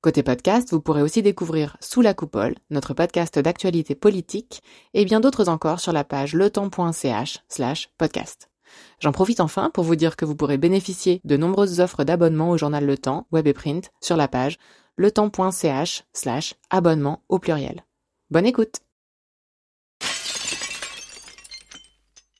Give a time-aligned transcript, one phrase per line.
[0.00, 4.62] Côté podcast, vous pourrez aussi découvrir Sous la coupole, notre podcast d'actualité politique,
[4.94, 8.48] et bien d'autres encore sur la page letemps.ch slash podcast.
[9.00, 12.56] J'en profite enfin pour vous dire que vous pourrez bénéficier de nombreuses offres d'abonnement au
[12.56, 14.58] journal Le Temps, web et print, sur la page
[14.98, 17.84] letemps.ch slash abonnement au pluriel.
[18.30, 18.82] Bonne écoute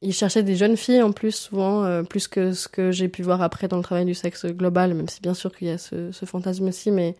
[0.00, 3.22] Il cherchait des jeunes filles en plus, souvent, euh, plus que ce que j'ai pu
[3.22, 5.78] voir après dans le travail du sexe global, même si bien sûr qu'il y a
[5.78, 7.16] ce, fantasme aussi, mais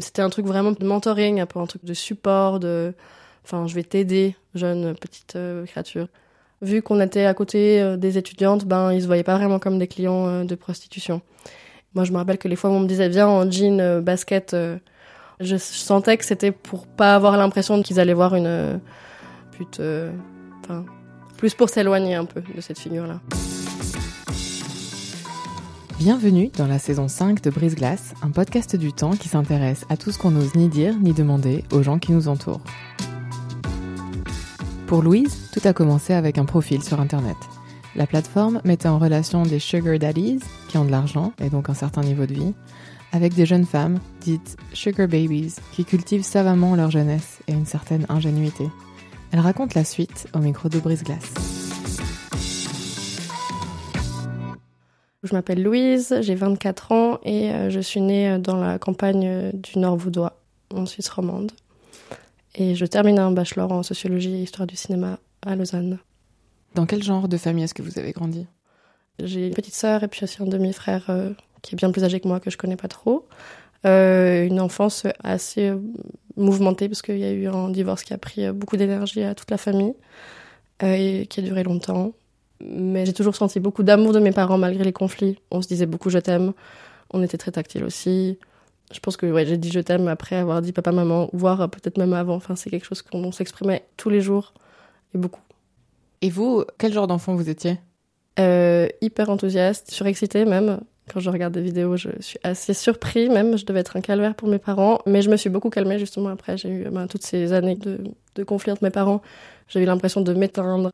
[0.00, 2.94] c'était un truc vraiment de mentoring, un peu un truc de support, de,
[3.44, 6.08] enfin, je vais t'aider, jeune petite euh, créature.
[6.60, 9.78] Vu qu'on était à côté euh, des étudiantes, ben, ils se voyaient pas vraiment comme
[9.78, 11.22] des clients euh, de prostitution.
[11.94, 14.54] Moi, je me rappelle que les fois où on me disait viens en jean, basket,
[15.40, 18.78] je sentais que c'était pour pas avoir l'impression qu'ils allaient voir une
[19.52, 19.80] pute,
[20.62, 20.84] enfin,
[21.38, 23.20] plus pour s'éloigner un peu de cette figure-là.
[25.98, 29.96] Bienvenue dans la saison 5 de Brise Glace, un podcast du temps qui s'intéresse à
[29.96, 32.60] tout ce qu'on n'ose ni dire ni demander aux gens qui nous entourent.
[34.86, 37.36] Pour Louise, tout a commencé avec un profil sur Internet.
[37.96, 40.38] La plateforme mettait en relation des sugar daddies,
[40.68, 42.54] qui ont de l'argent et donc un certain niveau de vie,
[43.10, 48.06] avec des jeunes femmes, dites sugar babies, qui cultivent savamment leur jeunesse et une certaine
[48.08, 48.68] ingénuité.
[49.32, 51.57] Elle raconte la suite au micro de Brise Glace.
[55.24, 59.26] Je m'appelle Louise, j'ai 24 ans et euh, je suis née euh, dans la campagne
[59.26, 60.38] euh, du Nord Vaudois,
[60.72, 61.50] en Suisse romande.
[62.54, 65.98] Et je termine un bachelor en sociologie et histoire du cinéma à Lausanne.
[66.76, 68.46] Dans quel genre de famille est-ce que vous avez grandi?
[69.18, 71.10] J'ai une petite sœur et puis aussi un demi-frère
[71.62, 73.26] qui est bien plus âgé que moi que je connais pas trop.
[73.84, 75.72] une enfance assez
[76.36, 79.50] mouvementée parce qu'il y a eu un divorce qui a pris beaucoup d'énergie à toute
[79.50, 79.94] la famille
[80.80, 82.12] et qui a duré longtemps
[82.60, 85.38] mais j'ai toujours senti beaucoup d'amour de mes parents malgré les conflits.
[85.50, 86.52] On se disait beaucoup je t'aime.
[87.10, 88.38] On était très tactile aussi.
[88.92, 91.98] Je pense que ouais, j'ai dit je t'aime après avoir dit papa maman, voire peut-être
[91.98, 92.34] même avant.
[92.34, 94.54] Enfin, c'est quelque chose qu'on s'exprimait tous les jours
[95.14, 95.42] et beaucoup.
[96.20, 97.78] Et vous, quel genre d'enfant vous étiez?
[98.40, 100.80] Euh, Hyper enthousiaste, surexcité même.
[101.12, 103.56] Quand je regarde des vidéos, je suis assez surpris même.
[103.56, 106.28] Je devais être un calvaire pour mes parents, mais je me suis beaucoup calmée justement
[106.28, 106.56] après.
[106.56, 107.98] J'ai eu ben, toutes ces années de,
[108.34, 109.22] de conflits entre mes parents.
[109.68, 110.90] J'ai eu l'impression de m'éteindre.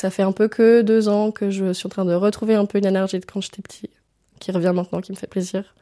[0.00, 2.66] Ça fait un peu que deux ans que je suis en train de retrouver un
[2.66, 3.90] peu une énergie de quand j'étais petit,
[4.38, 5.74] qui revient maintenant, qui me fait plaisir.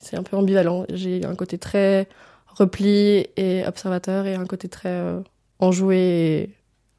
[0.00, 0.84] C'est un peu ambivalent.
[0.92, 2.06] J'ai un côté très
[2.46, 5.20] repli et observateur et un côté très euh,
[5.60, 6.50] enjoué et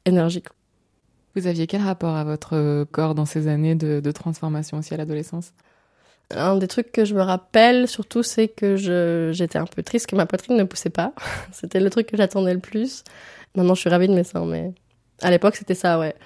[0.06, 0.48] énergique.
[1.36, 4.96] Vous aviez quel rapport à votre corps dans ces années de, de transformation aussi à
[4.96, 5.52] l'adolescence?
[6.30, 8.74] Un des trucs que je me rappelle surtout, c'est que
[9.32, 11.12] j'étais un peu triste que ma poitrine ne poussait pas.
[11.52, 13.04] c'était le truc que j'attendais le plus.
[13.54, 14.72] Maintenant, je suis ravie de mes seins, mais
[15.22, 16.16] à l'époque, c'était ça, ouais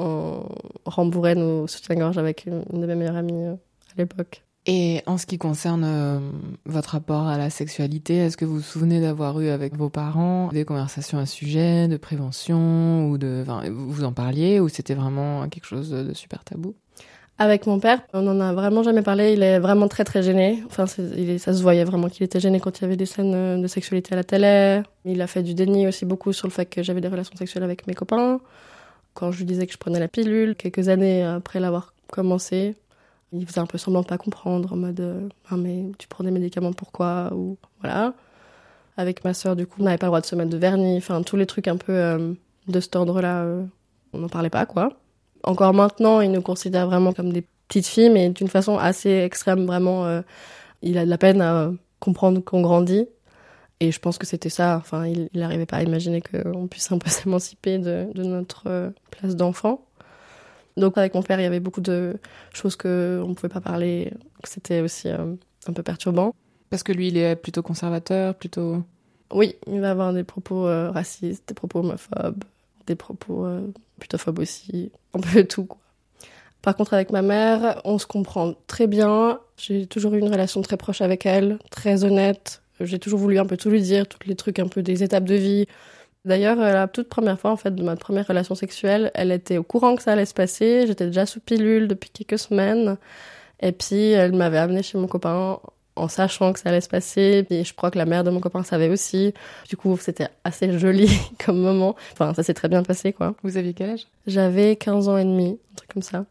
[0.00, 0.48] on
[0.84, 4.42] rembourrait nos soutiens-gorge avec une, de mes meilleures amies euh, à l'époque.
[4.66, 6.18] Et en ce qui concerne euh,
[6.66, 10.48] votre rapport à la sexualité, est-ce que vous vous souvenez d'avoir eu avec vos parents
[10.48, 14.94] des conversations à ce sujet, de prévention, ou de, enfin, vous en parliez, ou c'était
[14.94, 16.74] vraiment quelque chose de super tabou?
[17.38, 19.32] Avec mon père, on n'en a vraiment jamais parlé.
[19.32, 20.62] Il est vraiment très très gêné.
[20.66, 20.84] Enfin,
[21.16, 23.56] il ça se voyait vraiment qu'il était gêné quand il y avait des scènes euh,
[23.56, 24.82] de sexualité à la télé.
[25.06, 27.64] Il a fait du déni aussi beaucoup sur le fait que j'avais des relations sexuelles
[27.64, 28.40] avec mes copains.
[29.14, 32.76] Quand je lui disais que je prenais la pilule, quelques années après l'avoir commencé,
[33.32, 36.30] il faisait un peu semblant de pas comprendre, en mode ah, mais tu prends des
[36.30, 37.30] médicaments pourquoi?
[37.34, 38.14] Ou voilà.
[38.96, 40.98] Avec ma sœur, du coup, on n'avait pas le droit de se mettre de vernis,
[40.98, 42.32] enfin tous les trucs un peu euh,
[42.68, 43.64] de cet ordre-là, euh,
[44.12, 44.90] on n'en parlait pas quoi.
[45.42, 49.66] Encore maintenant, il nous considère vraiment comme des petites filles, mais d'une façon assez extrême,
[49.66, 50.04] vraiment.
[50.06, 50.22] Euh,
[50.82, 53.06] il a de la peine à comprendre qu'on grandit
[53.80, 54.76] et je pense que c'était ça.
[54.76, 58.90] Enfin, il n'arrivait pas à imaginer qu'on puisse un peu s'émanciper de, de, notre euh,
[59.10, 59.86] place d'enfant.
[60.76, 62.18] Donc avec mon père, il y avait beaucoup de
[62.52, 64.12] choses qu'on ne pouvait pas parler.
[64.44, 65.34] C'était aussi euh,
[65.66, 66.34] un peu perturbant.
[66.68, 68.84] Parce que lui, il est plutôt conservateur, plutôt...
[69.32, 72.44] Oui, il va avoir des propos euh, racistes, des propos homophobes,
[72.86, 73.46] des propos
[73.98, 75.64] putophobes aussi, un peu tout.
[75.64, 75.80] Quoi.
[76.62, 79.40] Par contre, avec ma mère, on se comprend très bien.
[79.56, 83.46] J'ai toujours eu une relation très proche avec elle, très honnête, j'ai toujours voulu un
[83.46, 85.66] peu tout lui dire, tous les trucs un peu des étapes de vie.
[86.24, 89.62] D'ailleurs, la toute première fois, en fait, de ma première relation sexuelle, elle était au
[89.62, 90.86] courant que ça allait se passer.
[90.86, 92.98] J'étais déjà sous pilule depuis quelques semaines.
[93.60, 95.58] Et puis, elle m'avait amené chez mon copain
[95.96, 97.46] en sachant que ça allait se passer.
[97.48, 99.32] Et je crois que la mère de mon copain savait aussi.
[99.68, 101.10] Du coup, c'était assez joli
[101.44, 101.96] comme moment.
[102.12, 103.34] Enfin, ça s'est très bien passé, quoi.
[103.42, 104.06] Vous aviez quel âge?
[104.26, 106.26] J'avais 15 ans et demi, un truc comme ça.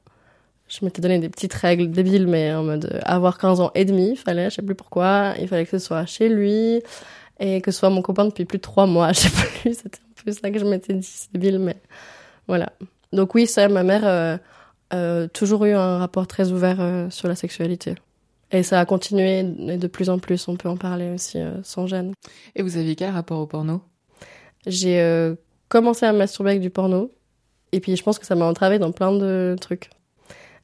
[0.70, 3.86] Je m'étais donné des petites règles débiles, mais en mode euh, avoir 15 ans et
[3.86, 6.82] demi, fallait, je sais plus pourquoi, il fallait que ce soit chez lui
[7.40, 9.98] et que ce soit mon copain depuis plus de trois mois, je sais plus, c'était
[9.98, 11.76] un peu ça que je m'étais dit, c'est débile, mais
[12.48, 12.72] voilà.
[13.14, 14.38] Donc oui, ça, ma mère euh,
[14.94, 17.96] euh, toujours eu un rapport très ouvert euh, sur la sexualité.
[18.52, 21.86] Et ça a continué et de plus en plus, on peut en parler aussi sans
[21.86, 22.14] gêne.
[22.56, 23.82] Et vous aviez quel rapport au porno?
[24.66, 25.36] J'ai
[25.68, 27.12] commencé à masturber avec du porno.
[27.72, 29.92] Et puis je pense que ça m'a entravé dans plein de trucs.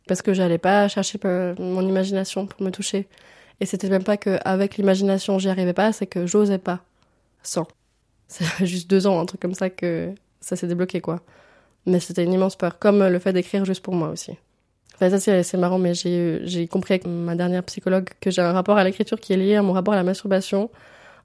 [0.08, 1.20] Parce que j'allais pas chercher
[1.60, 3.08] mon imagination pour me toucher.
[3.60, 6.82] Et c'était même pas que avec l'imagination j'y arrivais pas, c'est que j'osais pas.
[7.44, 7.68] Sans.
[8.28, 11.22] C'est juste deux ans, un truc comme ça que ça s'est débloqué quoi.
[11.86, 12.80] Mais c'était une immense peur.
[12.80, 14.32] Comme le fait d'écrire juste pour moi aussi.
[14.96, 18.54] Enfin, ça, c'est marrant, mais j'ai j'ai compris avec ma dernière psychologue que j'ai un
[18.54, 20.72] rapport à l'écriture qui est lié à mon rapport à la masturbation.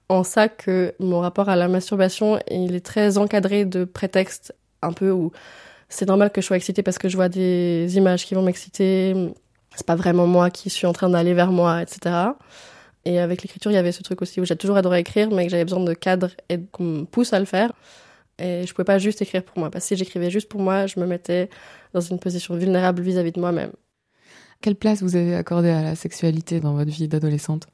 [0.09, 4.93] En ça que mon rapport à la masturbation, il est très encadré de prétextes un
[4.93, 5.31] peu où
[5.91, 9.13] c'est normal que je sois excitée parce que je vois des images qui vont m'exciter.
[9.75, 12.15] C'est pas vraiment moi qui suis en train d'aller vers moi, etc.
[13.05, 15.45] Et avec l'écriture, il y avait ce truc aussi où j'ai toujours adoré écrire, mais
[15.45, 17.71] que j'avais besoin de cadre et qu'on me pousse à le faire.
[18.39, 19.69] Et je pouvais pas juste écrire pour moi.
[19.69, 21.49] Parce que si j'écrivais juste pour moi, je me mettais
[21.93, 23.71] dans une position vulnérable vis-à-vis de moi-même.
[24.61, 27.67] Quelle place vous avez accordée à la sexualité dans votre vie d'adolescente?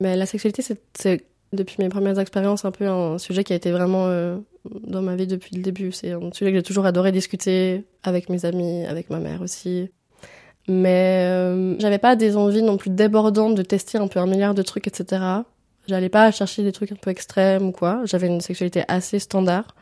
[0.00, 0.62] Mais la sexualité,
[0.94, 4.36] c'est depuis mes premières expériences un peu un sujet qui a été vraiment euh,
[4.86, 5.92] dans ma vie depuis le début.
[5.92, 9.90] C'est un sujet que j'ai toujours adoré discuter avec mes amis, avec ma mère aussi.
[10.68, 14.54] Mais euh, j'avais pas des envies non plus débordantes de tester un peu un milliard
[14.54, 15.22] de trucs, etc.
[15.88, 18.02] J'allais pas chercher des trucs un peu extrêmes ou quoi.
[18.04, 19.74] J'avais une sexualité assez standard.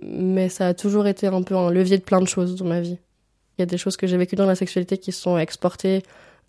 [0.00, 2.80] Mais ça a toujours été un peu un levier de plein de choses dans ma
[2.80, 2.98] vie.
[3.56, 6.02] Il y a des choses que j'ai vécues dans la sexualité qui sont exportées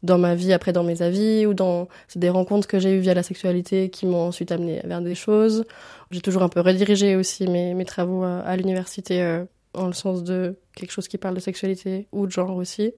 [0.04, 3.00] dans ma vie, après dans mes avis, ou dans c'est des rencontres que j'ai eues
[3.00, 5.66] via la sexualité qui m'ont ensuite amené vers des choses.
[6.12, 9.94] J'ai toujours un peu redirigé aussi mes, mes travaux à, à l'université euh, dans le
[9.94, 12.94] sens de quelque chose qui parle de sexualité ou de genre aussi.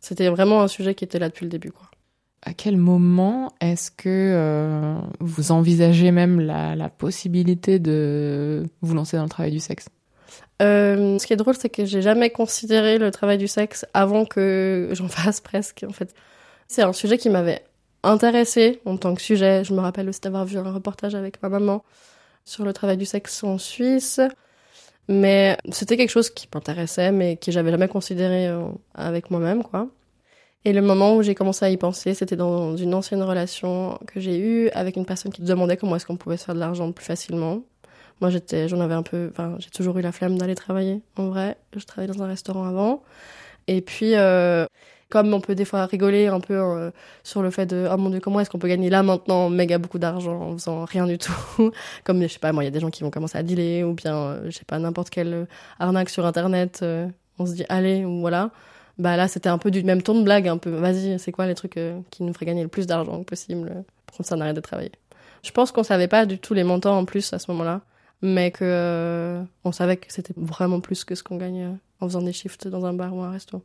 [0.00, 1.90] C'était vraiment un sujet qui était là depuis le début, quoi.
[2.42, 9.24] À quel moment est-ce que euh, vous envisagez même la possibilité de vous lancer dans
[9.24, 9.88] le travail du sexe?
[10.60, 14.24] Euh, ce qui est drôle, c'est que j'ai jamais considéré le travail du sexe avant
[14.24, 16.14] que j'en fasse presque, en fait.
[16.66, 17.62] C'est un sujet qui m'avait
[18.02, 19.64] intéressée en tant que sujet.
[19.64, 21.84] Je me rappelle aussi d'avoir vu un reportage avec ma maman
[22.44, 24.20] sur le travail du sexe en Suisse.
[25.08, 29.88] Mais c'était quelque chose qui m'intéressait, mais que j'avais jamais considéré euh, avec moi-même, quoi.
[30.64, 34.20] Et le moment où j'ai commencé à y penser, c'était dans une ancienne relation que
[34.20, 36.92] j'ai eue avec une personne qui demandait comment est-ce qu'on pouvait se faire de l'argent
[36.92, 37.62] plus facilement.
[38.20, 41.02] Moi, j'étais, j'en avais un peu, enfin, j'ai toujours eu la flemme d'aller travailler.
[41.16, 43.02] En vrai, je travaillais dans un restaurant avant.
[43.68, 44.66] Et puis, euh,
[45.10, 46.90] comme on peut des fois rigoler un peu euh,
[47.22, 49.78] sur le fait de, oh mon dieu, comment est-ce qu'on peut gagner là maintenant méga
[49.78, 51.32] beaucoup d'argent en faisant rien du tout?
[52.04, 53.84] comme, je sais pas, moi, il y a des gens qui vont commencer à dealer
[53.84, 55.46] ou bien, euh, je sais pas, n'importe quelle
[55.78, 56.80] arnaque sur Internet.
[56.82, 58.50] euh, on se dit, allez, ou voilà.
[58.98, 60.70] Bah là, c'était un peu du même ton de blague, un peu.
[60.70, 64.16] Vas-y, c'est quoi les trucs euh, qui nous feraient gagner le plus d'argent possible pour
[64.16, 64.92] qu'on s'en arrête de travailler?
[65.44, 67.82] Je pense qu'on savait pas du tout les montants en plus à ce moment-là
[68.22, 72.06] mais que euh, on savait que c'était vraiment plus que ce qu'on gagnait euh, en
[72.06, 73.62] faisant des shifts dans un bar ou un resto.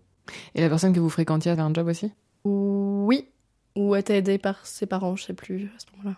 [0.56, 2.12] Et la personne que vous fréquentiez avait un job aussi?
[2.46, 3.28] Oui,
[3.76, 6.18] ou était aidée par ses parents, je sais plus à ce moment-là.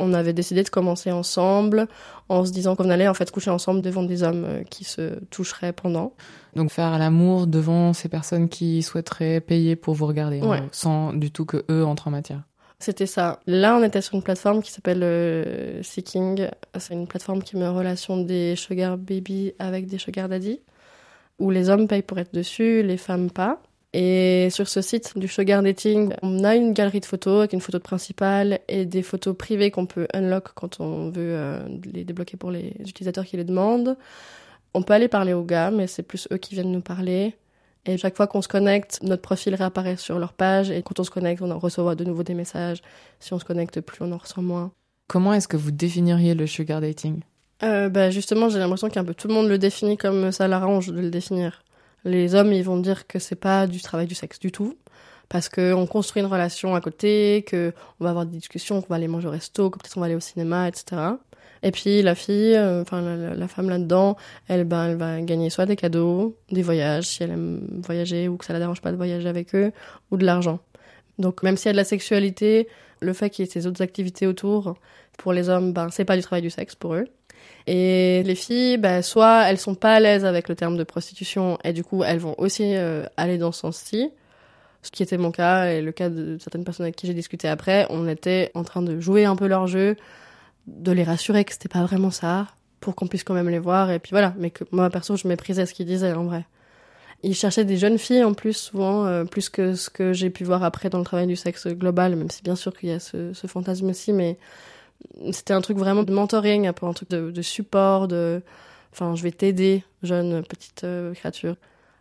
[0.00, 1.88] On avait décidé de commencer ensemble
[2.28, 5.18] en se disant qu'on allait en fait coucher ensemble devant des hommes euh, qui se
[5.24, 6.12] toucheraient pendant.
[6.54, 10.58] Donc faire l'amour devant ces personnes qui souhaiteraient payer pour vous regarder, Ouais.
[10.58, 12.42] hein, sans du tout que eux entrent en matière.
[12.80, 13.40] C'était ça.
[13.46, 16.48] Là, on était sur une plateforme qui s'appelle euh, Seeking.
[16.78, 20.60] C'est une plateforme qui met en relation des sugar baby avec des sugar daddy,
[21.40, 23.60] où les hommes payent pour être dessus, les femmes pas.
[23.94, 27.60] Et sur ce site du sugar dating, on a une galerie de photos avec une
[27.60, 32.36] photo principale et des photos privées qu'on peut unlock quand on veut euh, les débloquer
[32.36, 33.96] pour les utilisateurs qui les demandent.
[34.74, 37.34] On peut aller parler aux gars, mais c'est plus eux qui viennent nous parler.
[37.86, 40.70] Et chaque fois qu'on se connecte, notre profil réapparaît sur leur page.
[40.70, 42.82] Et quand on se connecte, on en reçoit de nouveau des messages.
[43.20, 44.72] Si on se connecte plus, on en reçoit moins.
[45.08, 47.20] Comment est-ce que vous définiriez le sugar dating?
[47.62, 50.88] Euh, bah justement, j'ai l'impression qu'un peu tout le monde le définit comme ça l'arrange
[50.88, 51.64] de le définir.
[52.04, 54.76] Les hommes, ils vont dire que c'est pas du travail du sexe du tout.
[55.28, 58.88] Parce que on construit une relation à côté, que on va avoir des discussions, qu'on
[58.88, 61.02] va aller manger au resto, que peut-être on va aller au cinéma, etc.
[61.62, 64.16] Et puis la fille, euh, enfin la, femme là-dedans,
[64.48, 68.36] elle, ben, elle va gagner soit des cadeaux, des voyages si elle aime voyager ou
[68.36, 69.72] que ça la dérange pas de voyager avec eux,
[70.10, 70.60] ou de l'argent.
[71.18, 72.68] Donc même s'il y a de la sexualité,
[73.00, 74.74] le fait qu'il y ait ces autres activités autour,
[75.16, 77.06] pour les hommes, ben c'est pas du travail du sexe pour eux.
[77.66, 81.58] Et les filles, ben, soit elles sont pas à l'aise avec le terme de prostitution
[81.64, 84.10] et du coup elles vont aussi euh, aller dans ce sens-ci,
[84.82, 87.48] Ce qui était mon cas et le cas de certaines personnes avec qui j'ai discuté
[87.48, 89.96] après, on était en train de jouer un peu leur jeu,
[90.76, 92.46] de les rassurer que c'était pas vraiment ça,
[92.80, 93.90] pour qu'on puisse quand même les voir.
[93.90, 96.46] Et puis voilà, mais que moi perso, je méprisais ce qu'ils disaient en vrai.
[97.22, 100.44] Ils cherchaient des jeunes filles en plus, souvent, euh, plus que ce que j'ai pu
[100.44, 103.00] voir après dans le travail du sexe global, même si bien sûr qu'il y a
[103.00, 104.38] ce, fantasme aussi, mais
[105.32, 108.42] c'était un truc vraiment de mentoring, un peu un truc de, de support, de.
[108.92, 111.56] Enfin, je vais t'aider, jeune petite euh, créature.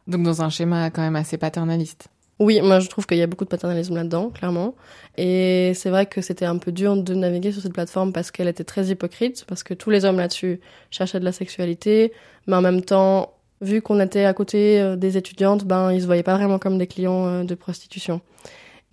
[0.08, 2.10] Donc dans un schéma quand même assez paternaliste.
[2.40, 4.76] Oui, moi je trouve qu'il y a beaucoup de paternalisme là-dedans, clairement.
[5.18, 8.48] Et c'est vrai que c'était un peu dur de naviguer sur cette plateforme parce qu'elle
[8.48, 10.60] était très hypocrite, parce que tous les hommes là-dessus
[10.92, 12.14] cherchaient de la sexualité,
[12.46, 16.06] mais en même temps, vu qu'on était à côté euh, des étudiantes, ben ils se
[16.06, 18.22] voyaient pas vraiment comme des clients euh, de prostitution.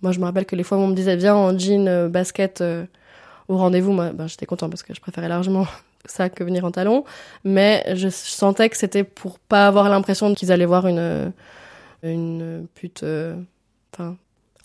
[0.01, 2.63] Moi je me rappelle que les fois où on me disait viens en jean, basket
[3.47, 5.67] au rendez-vous, moi ben, j'étais content parce que je préférais largement
[6.05, 7.03] ça que venir en talon,
[7.43, 11.31] mais je sentais que c'était pour pas avoir l'impression qu'ils allaient voir une
[12.13, 13.35] une pute, euh,
[13.93, 14.17] enfin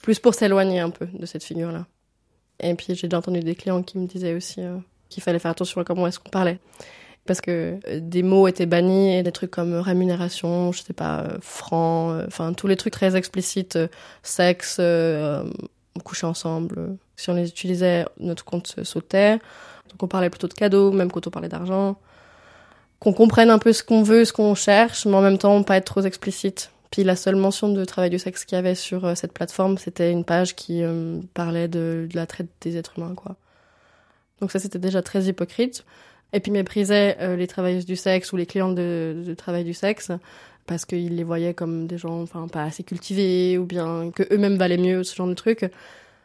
[0.03, 1.87] plus pour s'éloigner un peu de cette figure-là.
[2.61, 4.77] Et puis j'ai déjà entendu des clients qui me disaient aussi euh,
[5.09, 6.59] qu'il fallait faire attention à comment est-ce qu'on parlait.
[7.27, 11.29] Parce que euh, des mots étaient bannis et des trucs comme rémunération, je sais pas,
[11.41, 13.79] franc, enfin tous les trucs très explicites,
[14.23, 14.81] sexe,
[16.05, 16.97] coucher ensemble.
[17.17, 19.39] Si on les utilisait, notre compte sautait.
[19.91, 21.97] Donc on parlait plutôt de cadeaux, même quand on parlait d'argent.
[22.99, 25.77] Qu'on comprenne un peu ce qu'on veut, ce qu'on cherche, mais en même temps pas
[25.77, 26.71] être trop explicite.
[26.91, 29.79] Puis la seule mention de travail du sexe qu'il y avait sur euh, cette plateforme,
[29.79, 33.37] c'était une page qui euh, parlait de, la traite des êtres humains, quoi.
[34.41, 35.85] Donc ça, c'était déjà très hypocrite.
[36.33, 40.11] Et puis méprisait euh, les travailleuses du sexe ou les clients de, travail du sexe
[40.67, 44.57] parce qu'ils les voyaient comme des gens, enfin, pas assez cultivés ou bien que eux-mêmes
[44.57, 45.69] valaient mieux, ce genre de truc.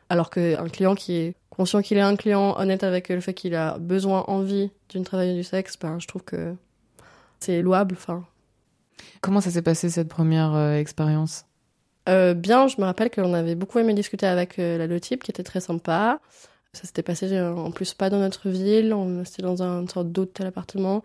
[0.10, 3.56] Alors qu'un client qui est conscient qu'il est un client honnête avec le fait qu'il
[3.56, 6.54] a besoin, envie d'une travailleuse du sexe, ben, je trouve que
[7.40, 8.24] c'est louable, enfin,
[9.22, 11.46] Comment ça s'est passé cette première euh, expérience?
[12.10, 15.32] Euh, Bien, je me rappelle qu'on avait beaucoup aimé discuter avec euh, la lotype qui
[15.32, 16.20] était très sympa.
[16.74, 20.46] Ça s'était passé en plus pas dans notre ville, on était dans une sorte d'hôtel
[20.46, 21.04] appartement.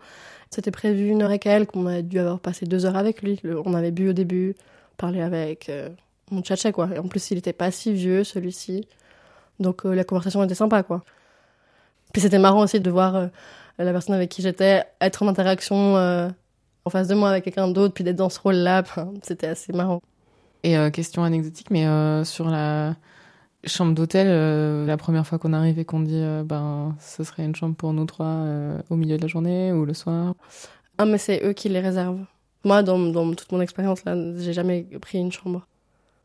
[0.49, 3.39] C'était prévu une heure et quelques, on a dû avoir passé deux heures avec lui.
[3.65, 4.53] on avait bu au début,
[4.97, 5.71] parlé avec,
[6.29, 6.89] on tchatchait quoi.
[6.93, 8.85] Et en plus, il était pas si vieux celui-ci,
[9.61, 11.05] donc la conversation était sympa quoi.
[12.11, 13.29] Puis c'était marrant aussi de voir
[13.77, 16.33] la personne avec qui j'étais être en interaction
[16.85, 18.83] en face de moi avec quelqu'un d'autre, puis d'être dans ce rôle-là,
[19.23, 20.01] c'était assez marrant.
[20.63, 22.95] Et euh, question anecdotique, mais euh, sur la
[23.65, 27.55] chambre d'hôtel, euh, la première fois qu'on arrive et qu'on dit ben ce serait une
[27.55, 28.43] chambre pour nous trois
[28.89, 30.33] au milieu de la journée ou le soir.
[30.97, 32.25] Ah mais c'est eux qui les réservent.
[32.63, 35.67] Moi, dans, dans toute mon expérience là, j'ai jamais pris une chambre.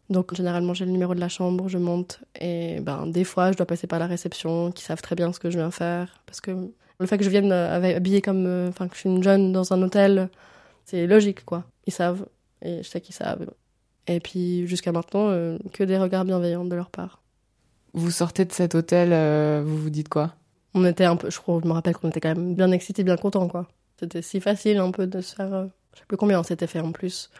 [0.08, 3.56] Donc généralement j'ai le numéro de la chambre, je monte et ben des fois je
[3.56, 6.40] dois passer par la réception, qui savent très bien ce que je viens faire parce
[6.40, 9.52] que le fait que je vienne habillée comme, euh, enfin, que je suis une jeune
[9.52, 10.28] dans un hôtel,
[10.84, 11.64] c'est logique, quoi.
[11.86, 12.26] Ils savent,
[12.62, 13.46] et je sais qu'ils savent.
[14.06, 17.22] Et puis, jusqu'à maintenant, euh, que des regards bienveillants de leur part.
[17.92, 20.34] Vous sortez de cet hôtel, euh, vous vous dites quoi?
[20.74, 23.04] On était un peu, je crois, je me rappelle qu'on était quand même bien excités,
[23.04, 23.66] bien contents, quoi.
[23.98, 26.80] C'était si facile, un peu, de se faire, je sais plus combien on s'était fait
[26.80, 27.30] en plus.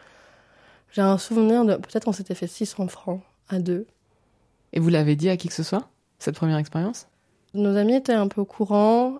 [0.91, 3.85] J'ai un souvenir de, peut-être qu'on s'était fait 600 francs à deux.
[4.73, 5.87] Et vous l'avez dit à qui que ce soit,
[6.19, 7.07] cette première expérience?
[7.53, 9.19] Nos amis étaient un peu au courant.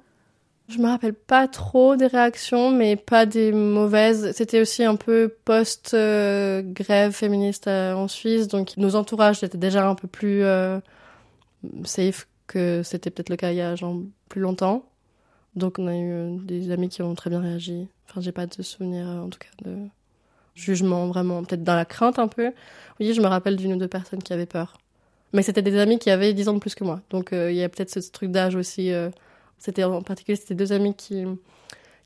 [0.69, 4.33] Je me rappelle pas trop des réactions, mais pas des mauvaises.
[4.33, 9.95] C'était aussi un peu post-grève féministe euh, en Suisse, donc nos entourages étaient déjà un
[9.95, 10.79] peu plus euh,
[11.86, 13.95] safe que c'était peut-être le cas il y a genre
[14.27, 14.83] plus longtemps.
[15.55, 17.88] Donc on a eu euh, des amis qui ont très bien réagi.
[18.09, 19.77] Enfin, j'ai pas de souvenir en tout cas de
[20.53, 22.51] jugement vraiment, peut-être dans la crainte un peu.
[23.00, 24.77] Oui, je me rappelle d'une ou deux personnes qui avaient peur.
[25.31, 27.01] Mais c'était des amis qui avaient 10 ans de plus que moi.
[27.09, 28.91] Donc il y a peut-être ce truc d'âge aussi
[29.58, 31.26] c'était en particulier c'était deux amis qui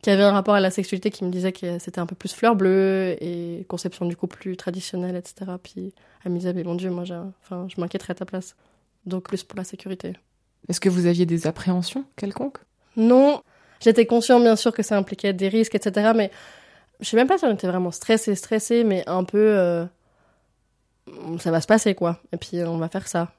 [0.01, 2.34] qui avaient un rapport à la sexualité qui me disaient que c'était un peu plus
[2.34, 5.51] fleur bleue et conception du couple plus traditionnelle, etc.
[5.62, 5.93] Puis
[6.25, 7.03] elle me disait, mais mon Dieu, moi,
[7.43, 8.55] enfin, je m'inquiéterais à ta place.
[9.05, 10.13] Donc plus pour la sécurité.
[10.67, 12.60] Est-ce que vous aviez des appréhensions quelconques?
[12.96, 13.41] Non.
[13.79, 16.12] J'étais conscient, bien sûr, que ça impliquait des risques, etc.
[16.15, 16.31] Mais
[17.00, 19.38] je sais même pas si on était vraiment stressé, stressé, mais un peu...
[19.39, 19.86] Euh,
[21.39, 22.20] ça va se passer, quoi.
[22.31, 23.34] Et puis on va faire ça.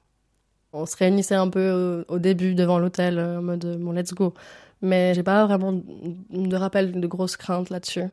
[0.73, 4.35] On se réunissait un peu au, début devant l'hôtel euh, en mode bon let's go.
[4.81, 8.05] Mais j'ai pas vraiment de rappel de grosses craintes là-dessus.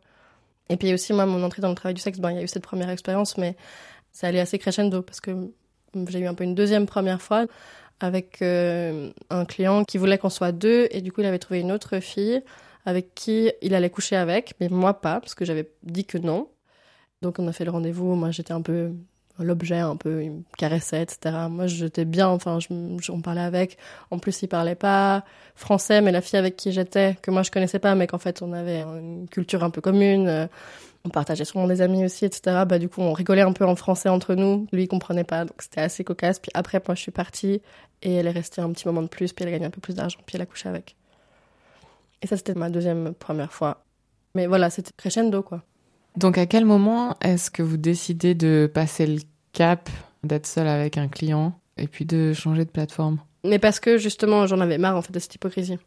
[0.69, 2.43] Et puis aussi moi mon entrée dans le travail du sexe, ben il y a
[2.43, 3.55] eu cette première expérience, mais
[4.11, 5.31] ça allait assez crescendo parce que
[6.07, 7.45] j'ai eu un peu une deuxième première fois
[7.99, 11.59] avec euh, un client qui voulait qu'on soit deux et du coup il avait trouvé
[11.61, 12.41] une autre fille
[12.85, 16.49] avec qui il allait coucher avec, mais moi pas parce que j'avais dit que non.
[17.21, 18.91] Donc on a fait le rendez-vous, moi j'étais un peu
[19.39, 21.36] l'objet un peu, il me caressait, etc.
[21.50, 23.77] Moi, j'étais bien, enfin, on parlait avec.
[24.12, 25.24] En plus, il parlait pas
[25.60, 28.41] français, mais la fille avec qui j'étais, que moi je connaissais pas, mais qu'en fait
[28.41, 30.48] on avait une culture un peu commune, euh,
[31.05, 32.63] On partageait sûrement des amis aussi, etc.
[32.67, 34.67] Bah, du coup, on rigolait un peu en français entre nous.
[34.74, 36.39] Lui, il comprenait pas, donc c'était assez cocasse.
[36.39, 37.62] Puis après, moi, je suis partie
[38.01, 39.81] et elle est restée un petit moment de plus, puis elle a gagné un peu
[39.81, 40.96] plus d'argent, puis elle a couché avec.
[42.22, 43.84] Et ça, c'était ma deuxième première fois.
[44.36, 45.63] Mais voilà, c'était crescendo, quoi.
[46.15, 49.19] Donc, à quel moment est-ce que vous décidez de passer le
[49.53, 49.89] cap,
[50.23, 53.19] d'être seul avec un client et puis de changer de plateforme?
[53.43, 55.77] Mais parce que justement, j'en avais marre en fait de cette hypocrisie.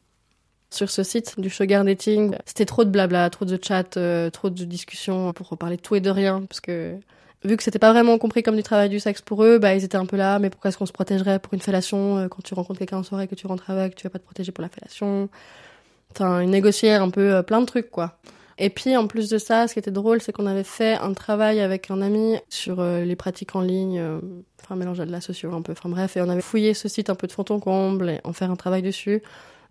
[0.71, 4.49] Sur ce site du sugar dating, c'était trop de blabla, trop de chat, euh, trop
[4.49, 6.97] de discussions pour parler de tout et de rien, parce que
[7.45, 9.85] vu que c'était pas vraiment compris comme du travail du sexe pour eux, bah ils
[9.85, 12.43] étaient un peu là, mais pourquoi est-ce qu'on se protégerait pour une fellation euh, quand
[12.43, 14.63] tu rencontres quelqu'un en soirée que tu rentres avec, tu vas pas te protéger pour
[14.63, 15.29] la fellation?
[16.13, 18.19] Enfin, ils négociaient un peu euh, plein de trucs quoi.
[18.59, 21.13] Et puis en plus de ça, ce qui était drôle, c'est qu'on avait fait un
[21.15, 24.01] travail avec un ami sur les pratiques en ligne,
[24.63, 27.11] enfin mélange de la socio un peu, enfin bref, et on avait fouillé ce site
[27.11, 29.23] un peu de fond en comble et en faire un travail dessus.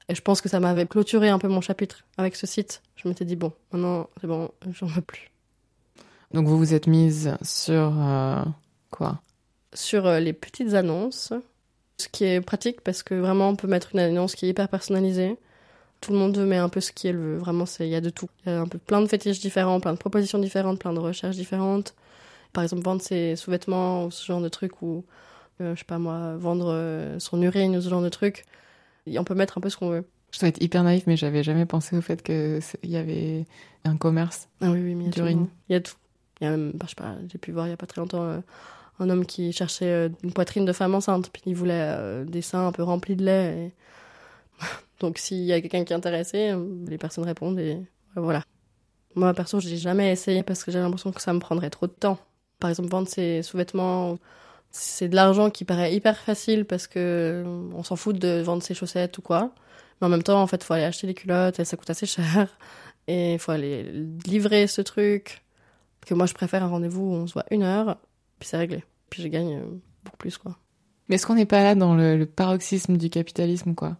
[0.10, 2.82] Et je pense que ça m'avait clôturé un peu mon chapitre avec ce site.
[2.96, 5.32] Je m'étais dit, bon, maintenant, c'est bon, j'en veux plus.
[6.34, 8.42] Donc vous vous êtes mise sur euh,
[8.90, 9.22] quoi?
[9.74, 11.34] Sur euh, les petites annonces,
[11.98, 14.70] ce qui est pratique parce que vraiment on peut mettre une annonce qui est hyper
[14.70, 15.38] personnalisée.
[16.02, 17.38] Tout le monde met un peu ce qu'il veut.
[17.38, 18.28] Vraiment, il y a de tout.
[18.46, 21.00] Il y a un peu plein de fétiches différents, plein de propositions différentes, plein de
[21.00, 21.94] recherches différentes.
[22.54, 25.06] Par exemple, vendre ses sous-vêtements ou ce genre de truc ou,
[25.62, 28.46] euh, je sais pas moi, vendre son urine ou ce genre de truc
[29.18, 30.06] on peut mettre un peu ce qu'on veut.
[30.32, 33.46] Je dois être hyper naïf, mais j'avais jamais pensé au fait qu'il y avait
[33.84, 35.48] un commerce ah oui, oui, d'urine.
[35.70, 35.96] Il y a tout.
[36.40, 37.86] Il y a même, bah, je sais pas, j'ai pu voir il y a pas
[37.86, 38.40] très longtemps euh,
[39.00, 42.42] un homme qui cherchait euh, une poitrine de femme enceinte, puis il voulait euh, des
[42.42, 43.74] seins un peu remplis de lait.
[45.02, 46.56] Donc s'il y a quelqu'un qui est intéressé,
[46.88, 47.78] les personnes répondent et
[48.16, 48.44] voilà.
[49.16, 51.92] Moi perso, j'ai jamais essayé parce que j'ai l'impression que ça me prendrait trop de
[51.92, 52.18] temps.
[52.60, 54.18] Par exemple, vendre ses sous-vêtements
[54.72, 58.64] c'est de l'argent qui paraît hyper facile parce que euh, on s'en fout de vendre
[58.64, 59.54] ses chaussettes ou quoi.
[60.00, 62.06] Mais en même temps, en fait, faut aller acheter les culottes et ça coûte assez
[62.06, 62.58] cher.
[63.08, 63.84] Et il faut aller
[64.26, 65.44] livrer ce truc.
[66.06, 67.98] Que moi, je préfère un rendez-vous où on se voit une heure,
[68.40, 68.84] puis c'est réglé.
[69.10, 69.66] Puis je gagne euh,
[70.04, 70.58] beaucoup plus, quoi.
[71.08, 73.98] Mais est-ce qu'on n'est pas là dans le, paroxysme du capitalisme, quoi?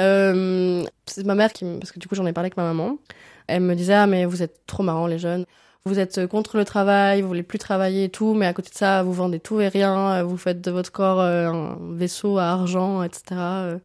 [0.00, 1.64] Euh, C'est ma mère qui...
[1.78, 2.98] Parce que du coup, j'en ai parlé avec ma maman.
[3.46, 5.46] Elle me disait, ah, mais vous êtes trop marrants, les jeunes
[5.84, 8.74] vous êtes contre le travail, vous voulez plus travailler et tout, mais à côté de
[8.74, 12.44] ça, vous vendez tout et rien, vous faites de votre corps euh, un vaisseau à
[12.44, 13.22] argent, etc.
[13.32, 13.78] Euh,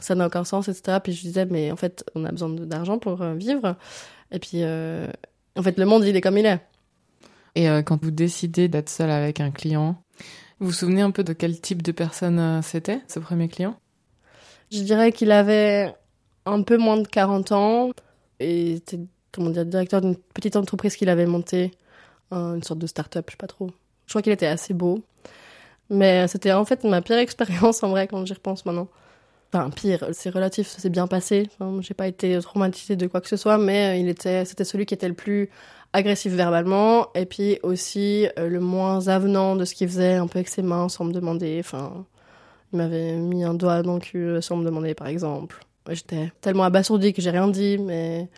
[0.00, 0.98] ça n'a aucun sens, etc.
[1.02, 3.76] Puis je disais, mais en fait, on a besoin d'argent pour euh, vivre.
[4.30, 6.60] Et puis, en fait, le monde, il est comme il est.
[7.54, 9.96] Et quand vous décidez d'être seul avec un client,
[10.60, 13.74] vous vous souvenez un peu de quel type de personne c'était, ce premier client?
[14.70, 15.94] Je dirais qu'il avait
[16.46, 17.90] un peu moins de 40 ans
[18.40, 19.00] et était
[19.32, 21.72] comment dire, directeur d'une petite entreprise qu'il avait montée,
[22.30, 23.70] une sorte de start-up, je sais pas trop.
[24.06, 25.02] Je crois qu'il était assez beau.
[25.90, 28.88] Mais c'était en fait ma pire expérience en vrai quand j'y repense maintenant.
[29.52, 31.48] Enfin, pire, c'est relatif, ça s'est bien passé.
[31.54, 34.84] Enfin, j'ai pas été traumatisée de quoi que ce soit, mais il était, c'était celui
[34.84, 35.48] qui était le plus
[35.94, 40.38] agressif verbalement et puis aussi euh, le moins avenant de ce qu'il faisait, un peu
[40.38, 41.56] avec ses mains sans me demander.
[41.60, 42.04] Enfin,
[42.72, 45.60] il m'avait mis un doigt dans le cul sans me demander, par exemple.
[45.90, 48.28] J'étais tellement abasourdie que j'ai rien dit, mais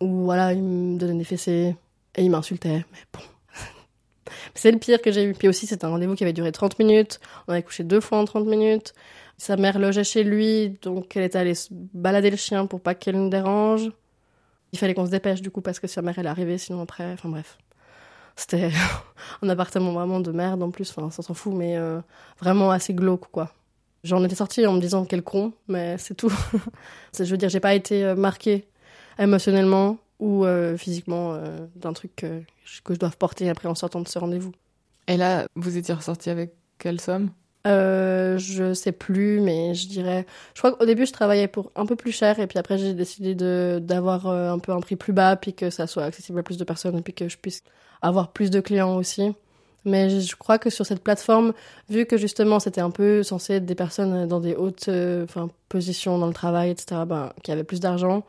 [0.00, 1.76] où voilà, il me donnait des fessées
[2.14, 2.84] et il m'insultait.
[2.92, 3.20] Mais bon.
[4.54, 5.34] c'est le pire que j'ai eu.
[5.34, 7.20] Puis aussi, c'était un rendez-vous qui avait duré 30 minutes.
[7.46, 8.94] On avait couché deux fois en 30 minutes.
[9.36, 13.16] Sa mère logeait chez lui, donc elle était allée balader le chien pour pas qu'elle
[13.16, 13.88] nous dérange.
[14.72, 17.12] Il fallait qu'on se dépêche du coup parce que sa mère elle arrivait, sinon après,
[17.12, 17.56] enfin bref.
[18.34, 18.70] C'était
[19.42, 22.00] un appartement vraiment de merde en plus, enfin ça s'en fout, mais euh,
[22.40, 23.52] vraiment assez glauque quoi.
[24.04, 26.32] J'en étais sortie en me disant quel con, mais c'est tout.
[27.18, 28.68] je veux dire, j'ai pas été euh, marquée
[29.18, 32.42] émotionnellement ou euh, physiquement euh, d'un truc que,
[32.84, 34.52] que, je dois porter après en sortant de ce rendez-vous.
[35.06, 37.30] Et là, vous étiez ressorti avec quelle somme?
[37.66, 40.26] Euh, Je sais plus, mais je dirais.
[40.54, 42.94] Je crois qu'au début, je travaillais pour un peu plus cher, et puis après, j'ai
[42.94, 46.58] décidé d'avoir un peu un prix plus bas, puis que ça soit accessible à plus
[46.58, 47.62] de personnes, et puis que je puisse
[48.02, 49.32] avoir plus de clients aussi.
[49.88, 51.52] Mais je crois que sur cette plateforme,
[51.88, 54.90] vu que justement c'était un peu censé être des personnes dans des hautes
[55.24, 58.24] enfin, positions dans le travail, etc., ben, qui avaient plus d'argent,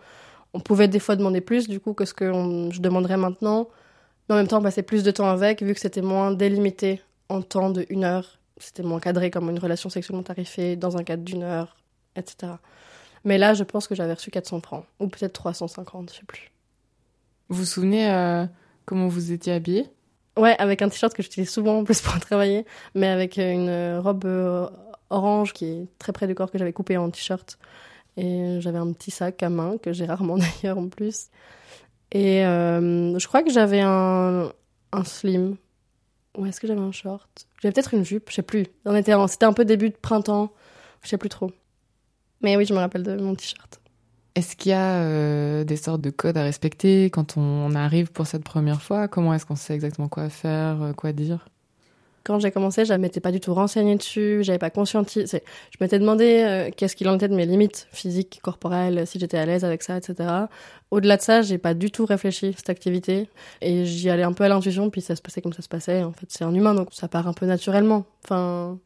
[0.53, 2.25] on pouvait des fois demander plus, du coup, que ce que
[2.71, 3.67] je demanderais maintenant.
[4.27, 7.41] Mais en même temps, passer plus de temps avec, vu que c'était moins délimité en
[7.41, 8.39] temps de une heure.
[8.57, 11.77] C'était moins cadré comme une relation sexuellement tarifée dans un cadre d'une heure,
[12.15, 12.53] etc.
[13.23, 16.51] Mais là, je pense que j'avais reçu 400 francs, ou peut-être 350, je sais plus.
[17.49, 18.45] Vous vous souvenez euh,
[18.85, 19.87] comment vous étiez habillée?
[20.39, 24.23] Ouais, avec un t-shirt que j'utilise souvent en plus pour travailler, mais avec une robe
[24.23, 24.69] euh,
[25.09, 27.59] orange qui est très près du corps que j'avais coupé en t-shirt.
[28.15, 31.27] Et j'avais un petit sac à main, que j'ai rarement d'ailleurs en plus.
[32.13, 34.53] Et euh, je crois que j'avais un,
[34.93, 35.57] un slim.
[36.37, 37.29] Ou est-ce que j'avais un short?
[37.61, 38.67] J'avais peut-être une jupe, je sais plus.
[39.27, 40.53] C'était un peu début de printemps,
[41.03, 41.51] je sais plus trop.
[42.41, 43.78] Mais oui, je me rappelle de mon t-shirt.
[44.39, 48.25] Est-ce qu'il y a euh, des sortes de codes à respecter quand on arrive pour
[48.25, 49.09] cette première fois?
[49.09, 51.49] Comment est-ce qu'on sait exactement quoi faire, euh, quoi dire?
[52.23, 55.43] Quand j'ai commencé, je m'étais pas du tout renseignée dessus, j'avais pas conscientisé.
[55.71, 59.37] Je m'étais demandé euh, qu'est-ce qu'il en était de mes limites physiques, corporelles, si j'étais
[59.37, 60.29] à l'aise avec ça, etc.
[60.89, 63.27] Au-delà de ça, j'ai pas du tout réfléchi cette activité
[63.59, 66.01] et j'y allais un peu à l'intuition, puis ça se passait comme ça se passait.
[66.01, 68.05] En fait, c'est un humain, donc ça part un peu naturellement.
[68.23, 68.77] Enfin,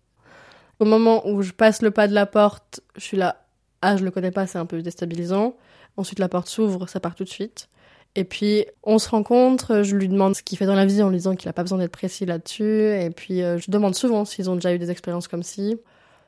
[0.80, 3.43] au moment où je passe le pas de la porte, je suis là,
[3.84, 5.56] ah, je le connais pas, c'est un peu déstabilisant.
[5.98, 7.70] Ensuite, la porte s'ouvre, ça part tout de suite.
[8.16, 11.10] Et puis, on se rencontre, je lui demande ce qu'il fait dans la vie en
[11.10, 12.64] lui disant qu'il n'a pas besoin d'être précis là-dessus.
[12.64, 15.78] Et puis, euh, je demande souvent s'ils ont déjà eu des expériences comme ci.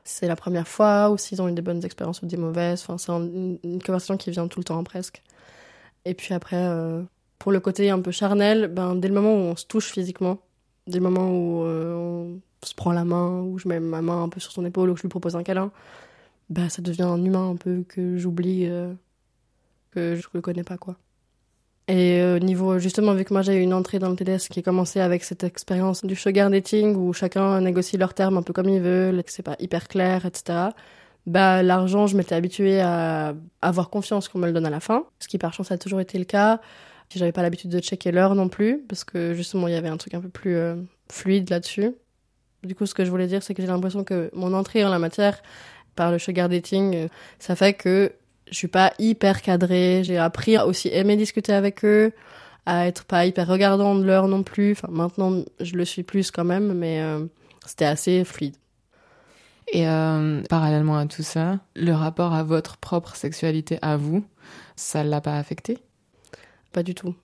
[0.04, 2.82] C'est la première fois ou s'ils ont eu des bonnes expériences ou des mauvaises.
[2.82, 5.22] Enfin, c'est une, conversation qui vient tout le temps presque.
[6.04, 7.02] Et puis après, euh,
[7.38, 10.38] pour le côté un peu charnel, ben, dès le moment où on se touche physiquement,
[10.86, 14.24] dès le moment où euh, on se prend la main, où je mets ma main
[14.24, 15.70] un peu sur son épaule, ou je lui propose un câlin,
[16.50, 18.68] ben, ça devient un humain un peu que j'oublie,
[19.90, 20.96] que je le connais pas, quoi.
[21.88, 24.58] Et euh, niveau, justement, vu que moi j'ai eu une entrée dans le TDS qui
[24.58, 28.52] a commencé avec cette expérience du sugar dating où chacun négocie leurs termes un peu
[28.52, 30.70] comme il veut, que c'est pas hyper clair, etc.
[31.26, 35.06] Bah, l'argent, je m'étais habituée à avoir confiance qu'on me le donne à la fin,
[35.20, 36.60] ce qui par chance a toujours été le cas.
[37.14, 39.96] J'avais pas l'habitude de checker l'heure non plus, parce que justement il y avait un
[39.96, 40.74] truc un peu plus euh,
[41.08, 41.94] fluide là-dessus.
[42.64, 44.90] Du coup, ce que je voulais dire, c'est que j'ai l'impression que mon entrée en
[44.90, 45.40] la matière
[45.96, 48.12] par le sugar dating, euh, ça fait que
[48.50, 50.02] je suis pas hyper cadrée.
[50.04, 52.12] J'ai appris à aussi aimer discuter avec eux,
[52.64, 54.72] à être pas hyper regardant de l'heure non plus.
[54.72, 57.26] Enfin, maintenant, je le suis plus quand même, mais euh,
[57.66, 58.56] c'était assez fluide.
[59.72, 64.24] Et euh, parallèlement à tout ça, le rapport à votre propre sexualité à vous,
[64.76, 65.78] ça l'a pas affecté?
[66.72, 67.14] Pas du tout.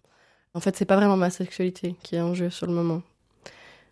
[0.54, 3.02] En fait, c'est pas vraiment ma sexualité qui est en jeu sur le moment.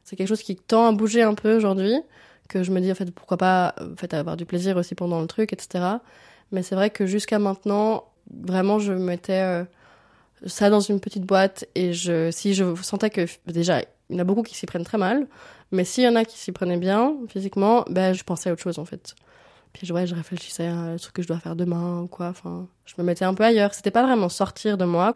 [0.02, 1.94] C'est quelque chose qui tend à bouger un peu aujourd'hui,
[2.50, 5.26] que je me dis en fait pourquoi pas en avoir du plaisir aussi pendant le
[5.26, 5.84] truc, etc.
[6.52, 8.04] Mais c'est vrai que jusqu'à maintenant,
[8.42, 9.64] vraiment, je mettais euh,
[10.46, 14.18] ça dans une petite boîte et je, si je sentais que déjà, il y en
[14.18, 15.28] a beaucoup qui s'y prennent très mal,
[15.70, 18.62] mais s'il y en a qui s'y prenaient bien physiquement, ben je pensais à autre
[18.62, 19.14] chose en fait.
[19.72, 22.26] Puis ouais, je réfléchissais à ce que je dois faire demain ou quoi.
[22.26, 23.72] Enfin, je me mettais un peu ailleurs.
[23.72, 25.14] C'était pas vraiment sortir de moi.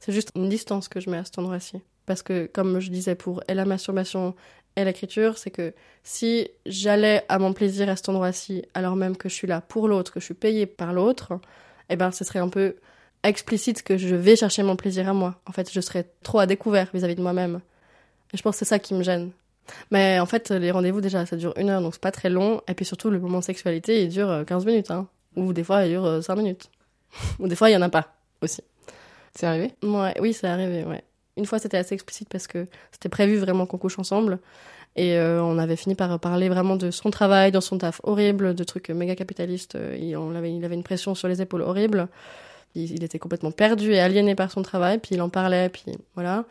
[0.00, 1.80] C'est juste une distance que je mets à cet endroit-ci.
[2.06, 4.34] Parce que, comme je disais pour la masturbation
[4.76, 9.28] et l'écriture, c'est que si j'allais à mon plaisir à cet endroit-ci, alors même que
[9.28, 11.38] je suis là pour l'autre, que je suis payée par l'autre,
[11.88, 12.76] eh ben, ce serait un peu
[13.22, 15.40] explicite que je vais chercher mon plaisir à moi.
[15.46, 17.60] En fait, je serais trop à découvert vis-à-vis de moi-même.
[18.32, 19.30] Et je pense que c'est ça qui me gêne.
[19.90, 22.60] Mais en fait, les rendez-vous, déjà, ça dure une heure, donc c'est pas très long.
[22.68, 25.08] Et puis surtout, le moment de sexualité, il dure 15 minutes, hein.
[25.36, 26.70] Ou des fois, il dure 5 minutes.
[27.38, 28.62] Ou des fois, il y en a pas, aussi.
[29.34, 29.72] C'est arrivé?
[29.82, 31.02] Ouais, oui, c'est arrivé, ouais.
[31.36, 34.38] Une fois, c'était assez explicite parce que c'était prévu vraiment qu'on couche ensemble.
[34.96, 38.54] Et euh, on avait fini par parler vraiment de son travail, dans son taf horrible,
[38.54, 39.76] de trucs méga capitalistes.
[39.98, 42.08] Il, on avait, il avait une pression sur les épaules horrible.
[42.76, 44.98] Il, était complètement perdu et aliéné par son travail.
[44.98, 46.44] Puis il en parlait, puis voilà.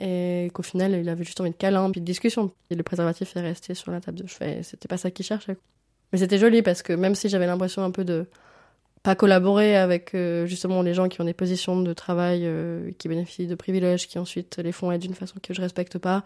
[0.00, 2.50] Et qu'au final, il avait juste envie de câlin, puis de discussion.
[2.70, 4.62] Et le préservatif est resté sur la table de chevet.
[4.62, 5.56] C'était pas ça qu'il cherchait.
[6.12, 8.26] Mais c'était joli parce que même si j'avais l'impression un peu de
[9.04, 13.06] pas collaborer avec euh, justement les gens qui ont des positions de travail euh, qui
[13.06, 16.24] bénéficient de privilèges, qui ensuite les font être d'une façon que je respecte pas.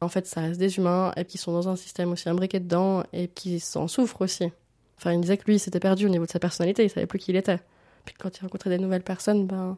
[0.00, 3.02] En fait, ça reste des humains et qui sont dans un système aussi imbriqué dedans
[3.12, 4.52] et qui s'en souffrent aussi.
[4.96, 7.06] Enfin, il disait que lui, il s'était perdu au niveau de sa personnalité, il savait
[7.06, 7.58] plus qui il était.
[8.04, 9.76] Puis quand il rencontrait des nouvelles personnes, ben,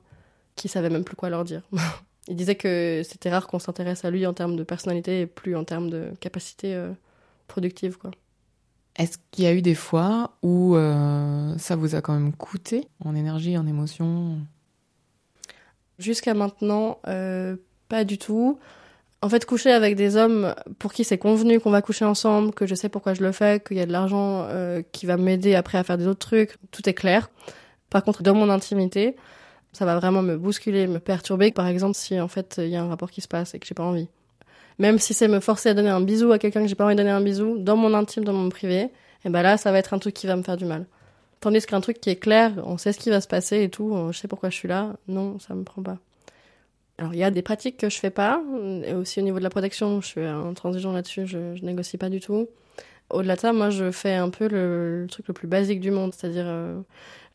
[0.54, 1.62] qui savait même plus quoi leur dire.
[2.28, 5.56] il disait que c'était rare qu'on s'intéresse à lui en termes de personnalité et plus
[5.56, 6.92] en termes de capacité euh,
[7.48, 8.10] productive, quoi.
[8.96, 12.88] Est-ce qu'il y a eu des fois où euh, ça vous a quand même coûté
[13.04, 14.38] en énergie, en émotion?
[15.98, 17.56] Jusqu'à maintenant, euh,
[17.88, 18.58] pas du tout.
[19.22, 22.66] En fait, coucher avec des hommes pour qui c'est convenu qu'on va coucher ensemble, que
[22.66, 25.54] je sais pourquoi je le fais, qu'il y a de l'argent euh, qui va m'aider
[25.54, 27.30] après à faire des autres trucs, tout est clair.
[27.88, 29.16] Par contre, dans mon intimité,
[29.72, 31.52] ça va vraiment me bousculer, me perturber.
[31.52, 33.66] Par exemple, si en fait il y a un rapport qui se passe et que
[33.66, 34.08] j'ai pas envie.
[34.78, 36.94] Même si c'est me forcer à donner un bisou à quelqu'un que j'ai pas envie
[36.94, 38.80] de donner un bisou, dans mon intime, dans mon privé,
[39.24, 40.86] et eh ben là, ça va être un truc qui va me faire du mal.
[41.40, 43.96] Tandis qu'un truc qui est clair, on sait ce qui va se passer et tout,
[44.10, 45.98] je sais pourquoi je suis là, non, ça me prend pas.
[46.98, 48.40] Alors il y a des pratiques que je fais pas,
[48.84, 52.20] et aussi au niveau de la protection, je suis intransigeant là-dessus, je, négocie pas du
[52.20, 52.48] tout.
[53.10, 56.14] Au-delà de ça, moi je fais un peu le, truc le plus basique du monde,
[56.14, 56.80] c'est-à-dire euh,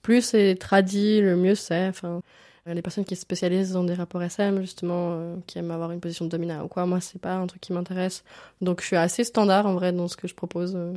[0.08, 1.89] plus c'est tradit, le mieux c'est.
[1.89, 2.22] Enfin,
[2.65, 5.91] euh, les personnes qui se spécialisent dans des rapports SM, justement, euh, qui aiment avoir
[5.91, 8.24] une position de dominant ou quoi, moi, c'est pas un truc qui m'intéresse.
[8.62, 10.76] Donc, je suis assez standard, en vrai, dans ce que je propose.
[10.78, 10.93] Euh.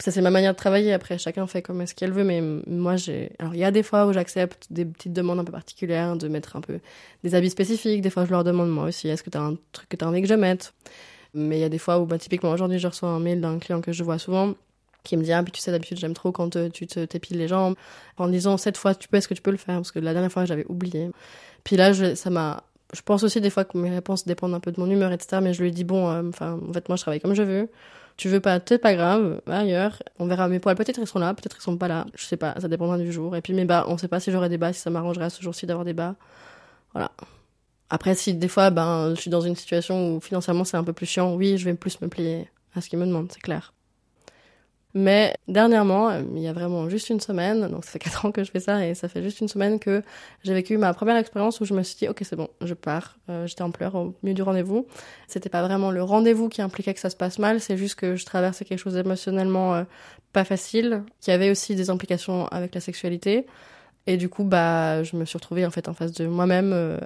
[0.00, 0.92] Ça, c'est ma manière de travailler.
[0.92, 3.32] Après, chacun fait comme est-ce qu'elle veut, mais moi, j'ai.
[3.38, 6.28] Alors, il y a des fois où j'accepte des petites demandes un peu particulières, de
[6.28, 6.78] mettre un peu
[7.24, 8.02] des habits spécifiques.
[8.02, 10.20] Des fois, je leur demande, moi aussi, est-ce que t'as un truc que t'as envie
[10.20, 10.74] que je mette?
[11.32, 13.58] Mais il y a des fois où, bah, typiquement, aujourd'hui, je reçois un mail d'un
[13.58, 14.52] client que je vois souvent
[15.02, 17.48] qui me dit ah tu sais d'habitude j'aime trop quand euh, tu te t'épiles les
[17.48, 17.74] jambes.
[18.16, 19.76] En disant cette fois tu peux est-ce que tu peux le faire?
[19.76, 21.10] Parce que la dernière fois j'avais oublié.
[21.64, 24.60] Puis là je, ça m'a je pense aussi des fois que mes réponses dépendent un
[24.60, 26.96] peu de mon humeur etc mais je lui dis bon euh, enfin en fait moi
[26.96, 27.68] je travaille comme je veux.
[28.18, 30.02] Tu veux pas peut-être pas grave ailleurs.
[30.18, 30.46] On verra.
[30.48, 32.06] Mes poils peut-être ils sont là peut-être ils sont pas là.
[32.14, 33.34] Je sais pas ça dépendra du jour.
[33.36, 35.42] Et puis mes bas on sait pas si j'aurai des bas si ça m'arrangerait ce
[35.42, 36.16] jour-ci d'avoir des bas.
[36.92, 37.10] Voilà.
[37.90, 40.92] Après si des fois ben je suis dans une situation où financièrement c'est un peu
[40.92, 43.72] plus chiant oui je vais plus me plier à ce qu'il me demande c'est clair
[44.94, 48.32] mais dernièrement, euh, il y a vraiment juste une semaine, donc ça fait quatre ans
[48.32, 50.02] que je fais ça, et ça fait juste une semaine que
[50.42, 53.16] j'ai vécu ma première expérience où je me suis dit, ok, c'est bon, je pars.
[53.30, 54.86] Euh, J'étais en pleurs au milieu du rendez-vous.
[55.28, 58.16] C'était pas vraiment le rendez-vous qui impliquait que ça se passe mal, c'est juste que
[58.16, 59.84] je traversais quelque chose d'émotionnellement euh,
[60.32, 63.46] pas facile, qui avait aussi des implications avec la sexualité.
[64.06, 66.98] Et du coup, bah, je me suis retrouvée en fait en face de moi-même.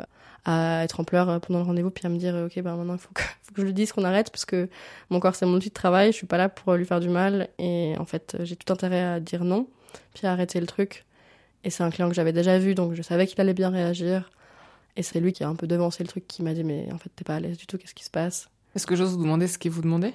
[0.47, 3.01] À être en pleurs pendant le rendez-vous puis à me dire ok ben maintenant il
[3.01, 4.69] faut que, faut que je lui dise qu'on arrête parce que
[5.11, 7.09] mon corps c'est mon outil de travail je suis pas là pour lui faire du
[7.09, 9.67] mal et en fait j'ai tout intérêt à dire non
[10.15, 11.05] puis à arrêter le truc.
[11.65, 14.31] Et c'est un client que j'avais déjà vu donc je savais qu'il allait bien réagir.
[14.97, 16.99] Et c'est lui qui a un peu devancé le truc qui m'a dit mais en
[16.99, 18.49] fait t'es pas à l'aise du tout qu'est-ce qui se passe?
[18.75, 20.15] Est-ce que j'ose vous demander ce qu'il vous demandait?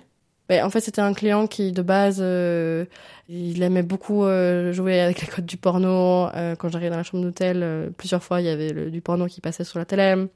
[0.51, 2.83] Ben, en fait, c'était un client qui, de base, euh,
[3.29, 6.27] il aimait beaucoup euh, jouer avec les codes du porno.
[6.35, 9.39] Euh, quand j'arrivais dans la chambre d'hôtel, plusieurs fois, il y avait du porno qui
[9.39, 10.27] passait sur la télé.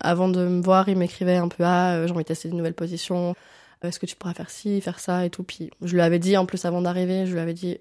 [0.00, 2.74] Avant de me voir, il m'écrivait un peu Ah, j'ai envie de tester de nouvelles
[2.74, 3.36] positions.
[3.84, 5.44] Est-ce que tu pourrais faire ci, faire ça et tout.
[5.44, 7.78] Puis je lui avais dit, en plus, avant d'arriver, je lui avais dit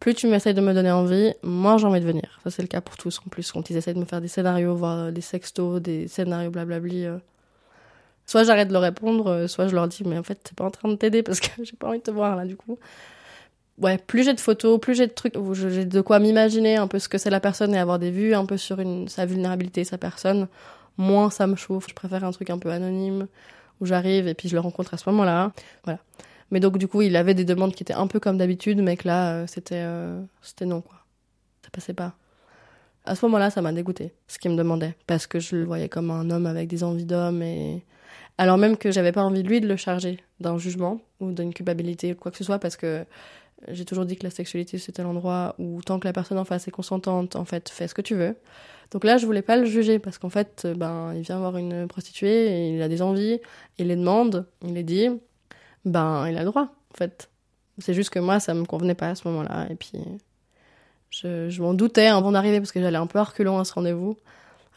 [0.00, 2.40] Plus tu m'essayes de me donner envie, moins j'ai envie de venir.
[2.44, 3.22] Ça, c'est le cas pour tous.
[3.26, 6.50] En plus, quand ils essayent de me faire des scénarios, voire des sextos, des scénarios
[6.50, 7.06] blablabli
[8.26, 10.64] soit j'arrête de leur répondre, euh, soit je leur dis mais en fait c'est pas
[10.64, 12.78] en train de t'aider parce que j'ai pas envie de te voir là du coup.
[13.78, 16.86] Ouais, plus j'ai de photos, plus j'ai de trucs où j'ai de quoi m'imaginer un
[16.86, 19.82] peu ce que c'est la personne et avoir des vues un peu sur sa vulnérabilité,
[19.84, 20.46] sa personne,
[20.98, 21.86] moins ça me chauffe.
[21.88, 23.26] Je préfère un truc un peu anonyme
[23.80, 25.52] où j'arrive et puis je le rencontre à ce moment-là.
[25.84, 25.98] Voilà.
[26.50, 28.96] Mais donc du coup, il avait des demandes qui étaient un peu comme d'habitude, mais
[28.96, 30.98] que là, euh, c'était euh, c'était non quoi.
[31.64, 32.14] Ça passait pas.
[33.04, 35.88] À ce moment-là, ça m'a dégoûté, ce qu'il me demandait, parce que je le voyais
[35.88, 37.84] comme un homme avec des envies d'homme et
[38.38, 42.12] alors même que j'avais pas envie lui de le charger d'un jugement ou d'une culpabilité
[42.12, 43.04] ou quoi que ce soit parce que
[43.68, 46.66] j'ai toujours dit que la sexualité c'était l'endroit où tant que la personne en face
[46.68, 48.36] est consentante, en fait, fais ce que tu veux.
[48.90, 51.88] Donc là, je voulais pas le juger parce qu'en fait, ben, il vient voir une
[51.88, 53.40] prostituée il a des envies,
[53.78, 55.08] il les demande, il les dit,
[55.84, 57.30] ben, il a le droit, en fait.
[57.78, 59.92] C'est juste que moi, ça me convenait pas à ce moment-là et puis
[61.10, 63.72] je, je m'en doutais avant d'arriver parce que j'allais un peu à reculons à ce
[63.72, 64.18] rendez-vous.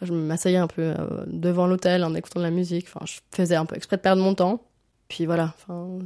[0.01, 2.88] Je m'asseyais un peu euh, devant l'hôtel en écoutant de la musique.
[2.88, 4.62] Enfin, je faisais un peu exprès de perdre mon temps.
[5.08, 5.99] Puis voilà, enfin,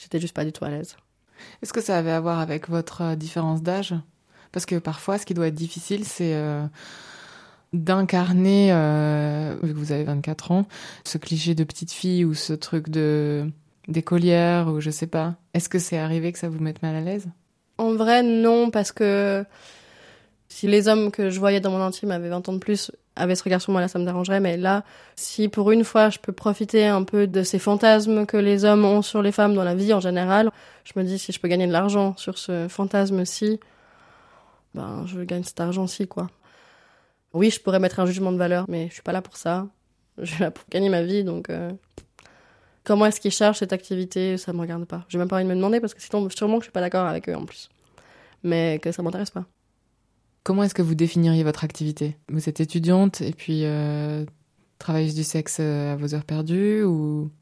[0.00, 0.96] j'étais juste pas du tout à l'aise.
[1.62, 3.94] Est-ce que ça avait à voir avec votre euh, différence d'âge?
[4.52, 6.64] Parce que parfois, ce qui doit être difficile, c'est euh,
[7.72, 10.66] d'incarner, euh, vu que vous avez 24 ans,
[11.04, 13.50] ce cliché de petite fille ou ce truc de
[13.88, 15.36] d'écolière ou je sais pas.
[15.54, 17.28] Est-ce que c'est arrivé que ça vous mette mal à l'aise?
[17.78, 19.44] En vrai, non, parce que
[20.48, 23.34] si les hommes que je voyais dans mon intime avaient 20 ans de plus, avaient
[23.34, 24.40] ce regard sur moi, là, ça me dérangerait.
[24.40, 24.84] Mais là,
[25.16, 28.84] si pour une fois, je peux profiter un peu de ces fantasmes que les hommes
[28.84, 30.50] ont sur les femmes dans la vie en général,
[30.84, 33.58] je me dis, si je peux gagner de l'argent sur ce fantasme-ci,
[34.74, 36.28] ben, je gagne cet argent-ci, quoi.
[37.32, 39.66] Oui, je pourrais mettre un jugement de valeur, mais je suis pas là pour ça.
[40.18, 41.50] Je suis là pour gagner ma vie, donc...
[41.50, 41.72] Euh...
[42.84, 45.04] Comment est-ce qu'ils chargent cette activité Ça me regarde pas.
[45.08, 46.80] J'ai même pas envie de me demander, parce que sinon, sûrement que je suis pas
[46.80, 47.68] d'accord avec eux, en plus.
[48.44, 49.44] Mais que ça m'intéresse pas.
[50.46, 52.16] Comment est-ce que vous définiriez votre activité?
[52.28, 54.24] Vous êtes étudiante et puis euh,
[54.78, 57.32] travailleuse du sexe euh, à vos heures perdues ou?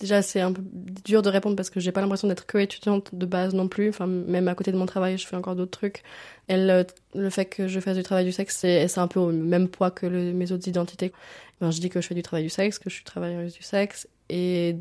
[0.00, 0.62] Déjà, c'est un peu
[1.04, 3.88] dur de répondre parce que j'ai pas l'impression d'être que étudiante de base non plus.
[3.88, 6.02] Enfin, même à côté de mon travail, je fais encore d'autres trucs.
[6.48, 6.84] Et le,
[7.14, 9.92] le, fait que je fasse du travail du sexe, c'est un peu au même poids
[9.92, 11.12] que le, mes autres identités.
[11.60, 13.62] Ben, je dis que je fais du travail du sexe, que je suis travailleuse du
[13.62, 14.78] sexe, et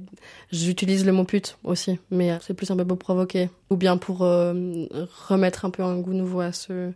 [0.50, 4.22] j'utilise le mot pute aussi, mais c'est plus un peu pour provoquer, ou bien pour
[4.24, 4.54] euh,
[5.28, 6.94] remettre un peu un goût nouveau à ce,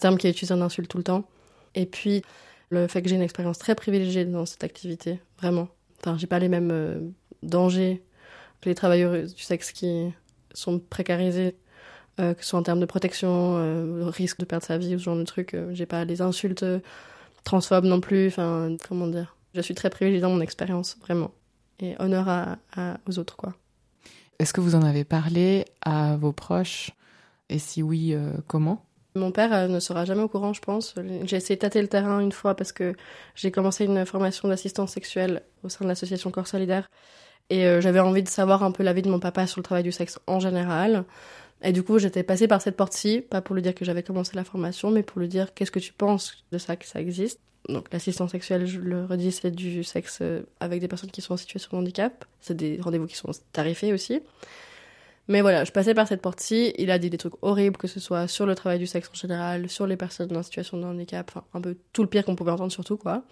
[0.00, 1.24] terme qui est utilisé en insulte tout le temps.
[1.74, 2.22] Et puis,
[2.70, 5.68] le fait que j'ai une expérience très privilégiée dans cette activité, vraiment.
[6.00, 7.00] Enfin, j'ai pas les mêmes euh,
[7.42, 8.02] dangers
[8.62, 10.10] que les travailleurs du sexe qui
[10.54, 11.54] sont précarisés,
[12.18, 15.04] euh, que ce soit en termes de protection, risque de perdre sa vie ou ce
[15.04, 15.52] genre de trucs.
[15.52, 16.64] Euh, j'ai pas les insultes
[17.44, 19.36] transphobes non plus, enfin, comment dire.
[19.54, 21.32] Je suis très privilégiée dans mon expérience, vraiment
[21.80, 23.54] et honneur à, à, aux autres quoi.
[24.38, 26.92] Est-ce que vous en avez parlé à vos proches?
[27.50, 28.84] Et si oui, euh, comment?
[29.16, 30.94] Mon père euh, ne sera jamais au courant, je pense.
[31.24, 32.94] J'ai essayé de tâter le terrain une fois parce que
[33.34, 36.88] j'ai commencé une formation d'assistance sexuelle au sein de l'association Corps Solidaire
[37.50, 39.82] et euh, j'avais envie de savoir un peu l'avis de mon papa sur le travail
[39.82, 41.04] du sexe en général.
[41.62, 44.36] Et du coup, j'étais passée par cette porte-ci, pas pour lui dire que j'avais commencé
[44.36, 47.40] la formation, mais pour lui dire qu'est-ce que tu penses de ça, que ça existe?
[47.72, 50.22] Donc l'assistance sexuelle, je le redis, c'est du sexe
[50.60, 52.24] avec des personnes qui sont en situation de handicap.
[52.40, 54.20] C'est des rendez-vous qui sont tarifés aussi.
[55.30, 58.00] Mais voilà, je passais par cette porte-ci, il a dit des trucs horribles, que ce
[58.00, 61.30] soit sur le travail du sexe en général, sur les personnes en situation de handicap,
[61.30, 63.22] enfin un peu tout le pire qu'on pouvait entendre surtout quoi.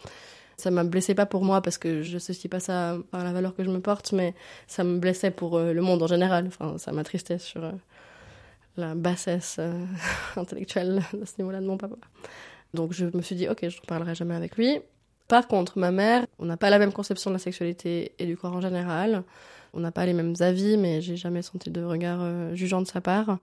[0.57, 3.53] Ça m'a blessé pas pour moi parce que je sais pas ça par la valeur
[3.55, 4.35] que je me porte, mais
[4.69, 6.47] ça me blessait pour euh, le monde en général.
[6.47, 7.73] Enfin, ça m'attristait sur euh,
[8.77, 9.85] la bassesse euh,
[10.37, 11.97] intellectuelle à ce niveau-là de mon papa.
[12.75, 14.81] Donc je me suis dit, ok, je ne parlerai jamais avec lui.
[15.29, 18.37] Par contre, ma mère, on n'a pas la même conception de la sexualité et du
[18.37, 19.25] corps en général.
[19.75, 22.87] On n'a pas les mêmes avis, mais j'ai jamais senti de regard euh, jugeant de
[22.87, 23.39] sa part.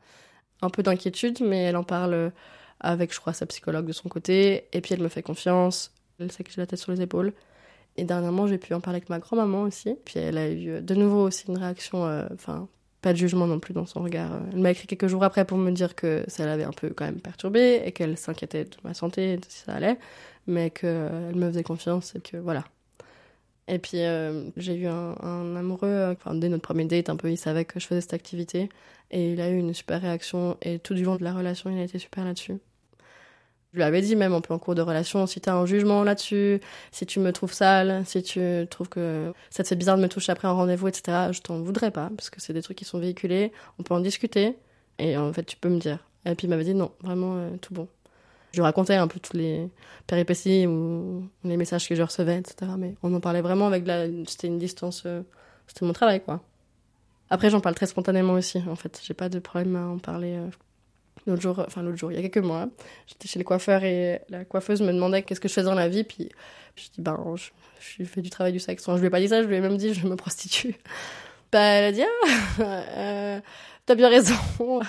[0.61, 2.31] Un peu d'inquiétude, mais elle en parle
[2.79, 4.65] avec, je crois, sa psychologue de son côté.
[4.73, 5.93] Et puis elle me fait confiance.
[6.19, 7.33] Elle sait que j'ai la tête sur les épaules.
[7.97, 9.95] Et dernièrement, j'ai pu en parler avec ma grand-maman aussi.
[10.05, 12.67] Puis elle a eu de nouveau aussi une réaction, euh, enfin,
[13.05, 14.31] pas de jugement non plus dans son regard.
[14.51, 17.05] Elle m'a écrit quelques jours après pour me dire que ça l'avait un peu quand
[17.05, 19.99] même perturbée et qu'elle s'inquiétait de ma santé, de si ça allait,
[20.47, 22.63] mais qu'elle me faisait confiance et que voilà.
[23.67, 27.63] Et puis euh, j'ai eu un, amoureux, dès notre premier date, un peu, il savait
[27.63, 28.69] que je faisais cette activité
[29.11, 31.77] et il a eu une super réaction et tout du long de la relation, il
[31.77, 32.57] a été super là-dessus.
[33.75, 35.65] Je lui avais dit même un peu en cours de relation, si tu as un
[35.65, 36.61] jugement là-dessus,
[36.93, 40.07] si tu me trouves sale, si tu trouves que ça te fait bizarre de me
[40.07, 42.85] toucher après un rendez-vous, etc., je t'en voudrais pas, parce que c'est des trucs qui
[42.85, 44.55] sont véhiculés, on peut en discuter,
[44.97, 45.99] et en fait tu peux me dire.
[46.25, 47.89] Et puis il m'avait dit non, vraiment euh, tout bon.
[48.53, 49.69] Je lui racontais un peu toutes les
[50.07, 52.71] péripéties ou les messages que je recevais, etc.
[52.77, 54.05] Mais on en parlait vraiment avec la...
[54.25, 55.03] C'était une distance...
[55.05, 55.23] Euh,
[55.67, 56.41] c'était mon travail, quoi.
[57.29, 59.01] Après, j'en parle très spontanément aussi, en fait.
[59.03, 60.47] J'ai pas de problème à en parler euh,
[61.27, 62.67] L'autre jour, enfin l'autre jour, il y a quelques mois,
[63.07, 65.89] j'étais chez les coiffeurs et la coiffeuse me demandait qu'est-ce que je faisais dans la
[65.89, 66.03] vie.
[66.03, 66.29] Puis
[66.75, 68.87] je dis, ben, je, je fais du travail du sexe.
[68.87, 70.75] Enfin, je lui ai pas dit ça, je lui ai même dit, je me prostitue.
[71.51, 73.39] Bah, elle a dit, ah, euh,
[73.85, 74.33] t'as bien raison.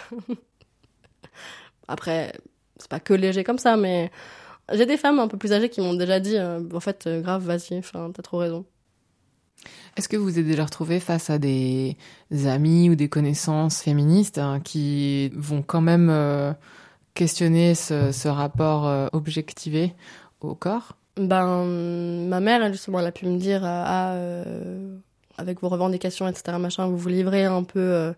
[1.88, 2.32] Après,
[2.76, 4.10] c'est pas que léger comme ça, mais
[4.72, 7.20] j'ai des femmes un peu plus âgées qui m'ont déjà dit, euh, en fait, euh,
[7.20, 8.64] grave, vas-y, enfin, t'as trop raison.
[9.96, 11.96] Est-ce que vous vous êtes déjà retrouvé face à des
[12.44, 16.52] amis ou des connaissances féministes hein, qui vont quand même euh,
[17.14, 19.94] questionner ce, rapport euh, objectivé
[20.42, 20.96] au corps?
[21.16, 24.16] Ben, ma mère, justement, elle a pu me dire, euh, ah,
[25.38, 28.12] avec vos revendications, etc., machin, vous vous livrez un peu.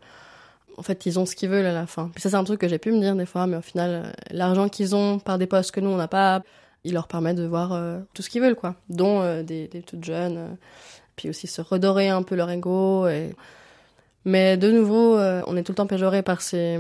[0.76, 2.10] en fait, ils ont ce qu'ils veulent à la fin.
[2.16, 4.68] Ça, c'est un truc que j'ai pu me dire des fois, mais au final, l'argent
[4.68, 6.42] qu'ils ont par des postes que nous, on n'a pas,
[6.82, 7.80] il leur permet de voir
[8.14, 8.74] tout ce qu'ils veulent, quoi.
[8.88, 10.56] Dont des toutes jeunes.
[11.18, 13.06] Puis aussi se redorer un peu leur ego.
[14.28, 16.78] Mais de nouveau, euh, on est tout le temps péjoré par ces,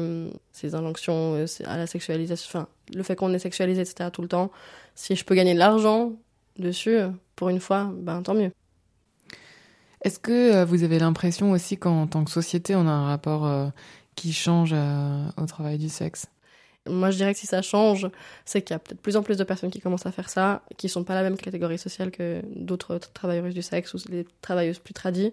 [0.52, 2.66] ces injonctions euh, à la sexualisation.
[2.94, 4.10] Le fait qu'on est sexualisé, etc.
[4.12, 4.50] tout le temps.
[4.94, 6.12] Si je peux gagner de l'argent
[6.58, 6.98] dessus,
[7.36, 8.50] pour une fois, ben tant mieux.
[10.02, 13.72] Est-ce que euh, vous avez l'impression aussi qu'en tant que société, on a un rapport
[14.14, 16.26] qui change au travail du sexe?
[16.88, 18.08] Moi, je dirais que si ça change,
[18.44, 20.62] c'est qu'il y a peut-être plus en plus de personnes qui commencent à faire ça,
[20.76, 24.26] qui sont pas la même catégorie sociale que d'autres tra- travailleuses du sexe ou les
[24.40, 25.32] travailleuses plus tradies,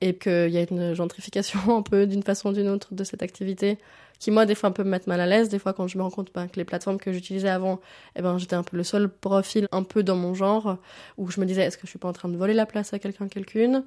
[0.00, 3.22] et qu'il y a une gentrification un peu d'une façon ou d'une autre de cette
[3.22, 3.78] activité,
[4.18, 5.48] qui moi des fois peut me mettre mal à l'aise.
[5.48, 7.80] Des fois, quand je me rends compte ben, que les plateformes que j'utilisais avant,
[8.16, 10.78] eh ben j'étais un peu le seul profil un peu dans mon genre
[11.16, 12.92] où je me disais est-ce que je suis pas en train de voler la place
[12.92, 13.84] à quelqu'un quelqu'une?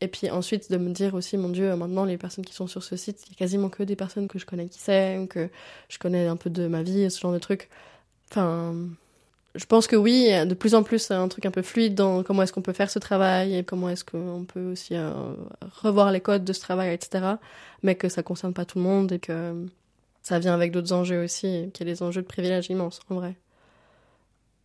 [0.00, 2.82] Et puis ensuite de me dire aussi, mon Dieu, maintenant les personnes qui sont sur
[2.82, 5.26] ce site, il y a quasiment que des personnes que je connais qui c'est, ou
[5.26, 5.48] que
[5.88, 7.68] je connais un peu de ma vie, ce genre de trucs.
[8.30, 8.74] Enfin,
[9.54, 12.22] je pense que oui, de plus en plus c'est un truc un peu fluide dans
[12.22, 15.12] comment est-ce qu'on peut faire ce travail et comment est-ce qu'on peut aussi euh,
[15.82, 17.34] revoir les codes de ce travail, etc.
[17.82, 19.66] Mais que ça concerne pas tout le monde et que
[20.22, 23.16] ça vient avec d'autres enjeux aussi, qu'il y a des enjeux de privilège immenses, en
[23.16, 23.34] vrai.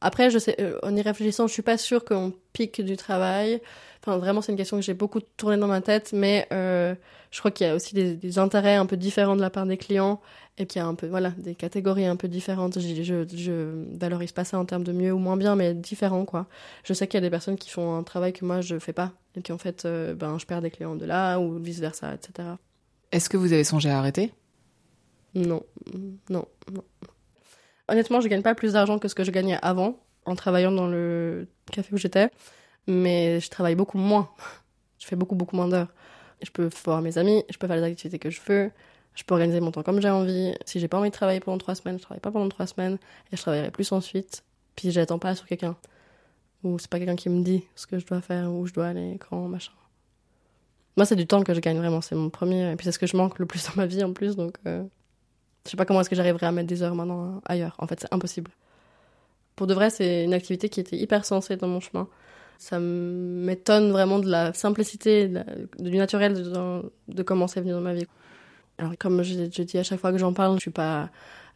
[0.01, 3.61] Après, je sais, euh, en y réfléchissant, je suis pas sûre qu'on pique du travail.
[4.01, 6.93] Enfin, vraiment, c'est une question que j'ai beaucoup tourné dans ma tête, mais euh,
[7.31, 9.65] je crois qu'il y a aussi des, des intérêts un peu différents de la part
[9.65, 10.21] des clients
[10.59, 12.79] et qu'il y a un peu, voilà, des catégories un peu différentes.
[12.79, 16.25] Je, je, je valorise pas ça en termes de mieux ou moins bien, mais différent,
[16.25, 16.47] quoi.
[16.83, 18.93] Je sais qu'il y a des personnes qui font un travail que moi je fais
[18.93, 21.79] pas et qui en fait, euh, ben, je perds des clients de là ou vice
[21.79, 22.49] versa, etc.
[23.11, 24.31] Est-ce que vous avez songé à arrêter?
[25.35, 25.63] Non,
[26.29, 26.83] non, non.
[27.87, 30.87] Honnêtement, je gagne pas plus d'argent que ce que je gagnais avant en travaillant dans
[30.87, 32.29] le café où j'étais,
[32.85, 34.29] mais je travaille beaucoup moins.
[34.99, 35.93] Je fais beaucoup, beaucoup moins d'heures.
[36.43, 38.71] Je peux voir mes amis, je peux faire les activités que je veux,
[39.15, 40.53] je peux organiser mon temps comme j'ai envie.
[40.65, 42.97] Si j'ai pas envie de travailler pendant trois semaines, je travaille pas pendant trois semaines
[43.31, 44.43] et je travaillerai plus ensuite.
[44.75, 45.75] Puis j'attends pas sur quelqu'un.
[46.63, 48.87] Ou c'est pas quelqu'un qui me dit ce que je dois faire, où je dois
[48.87, 49.71] aller, quand, machin.
[50.97, 52.71] Moi, c'est du temps que je gagne vraiment, c'est mon premier.
[52.71, 54.57] Et puis c'est ce que je manque le plus dans ma vie en plus, donc
[54.65, 54.83] euh,
[55.67, 57.75] je sais pas comment est-ce que j'arriverai à mettre des heures maintenant ailleurs.
[57.77, 58.51] En fait, c'est impossible.
[59.55, 62.07] Pour de vrai, c'est une activité qui était hyper sensée dans mon chemin.
[62.59, 65.45] Ça m'étonne vraiment de la simplicité, de la-
[65.79, 68.07] du naturel de, de comment c'est venu dans ma vie.
[68.77, 71.09] Alors, comme je, je dis à chaque fois que j'en parle, je suis pas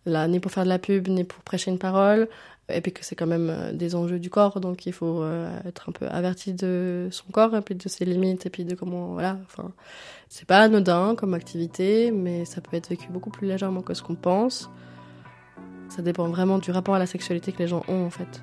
[0.05, 2.27] là ni pour faire de la pub, ni pour prêcher une parole.
[2.73, 5.49] Et puis que c'est quand même euh, des enjeux du corps, donc il faut euh,
[5.65, 8.75] être un peu averti de son corps, et puis de ses limites, et puis de
[8.75, 9.71] comment, voilà, enfin,
[10.29, 14.01] c'est pas anodin comme activité, mais ça peut être vécu beaucoup plus légèrement que ce
[14.01, 14.69] qu'on pense.
[15.89, 18.41] Ça dépend vraiment du rapport à la sexualité que les gens ont, en fait.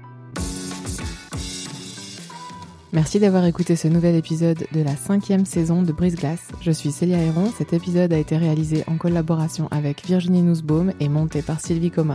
[2.92, 6.48] Merci d'avoir écouté ce nouvel épisode de la cinquième saison de Brise Glace.
[6.62, 7.52] Je suis Célia Héron.
[7.56, 12.14] Cet épisode a été réalisé en collaboration avec Virginie Nussbaum et monté par Sylvie Coma.